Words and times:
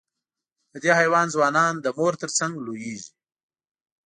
د 0.71 0.73
دې 0.83 0.91
حیوان 0.99 1.27
ځوانان 1.35 1.73
د 1.79 1.87
مور 1.97 2.13
تر 2.21 2.29
څنګ 2.37 2.53
لویېږي. 2.65 3.11